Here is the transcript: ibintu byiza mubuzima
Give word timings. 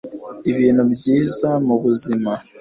ibintu 0.51 0.83
byiza 0.93 1.49
mubuzima 1.65 2.31